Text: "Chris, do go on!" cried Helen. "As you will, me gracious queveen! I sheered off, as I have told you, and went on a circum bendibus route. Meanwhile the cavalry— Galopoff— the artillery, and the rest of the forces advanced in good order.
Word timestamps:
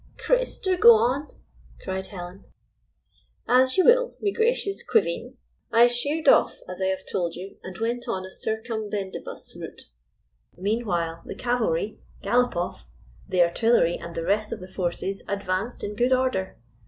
"Chris, 0.25 0.57
do 0.57 0.75
go 0.79 0.95
on!" 0.95 1.27
cried 1.83 2.07
Helen. 2.07 2.45
"As 3.47 3.77
you 3.77 3.85
will, 3.85 4.15
me 4.19 4.33
gracious 4.33 4.81
queveen! 4.83 5.37
I 5.71 5.85
sheered 5.85 6.27
off, 6.27 6.57
as 6.67 6.81
I 6.81 6.85
have 6.87 7.05
told 7.05 7.35
you, 7.35 7.57
and 7.61 7.77
went 7.77 8.07
on 8.07 8.25
a 8.25 8.31
circum 8.31 8.89
bendibus 8.89 9.53
route. 9.55 9.83
Meanwhile 10.57 11.21
the 11.23 11.35
cavalry— 11.35 11.99
Galopoff— 12.23 12.85
the 13.29 13.43
artillery, 13.43 13.95
and 13.95 14.15
the 14.15 14.25
rest 14.25 14.51
of 14.51 14.59
the 14.59 14.67
forces 14.67 15.21
advanced 15.27 15.83
in 15.83 15.95
good 15.95 16.13
order. 16.13 16.57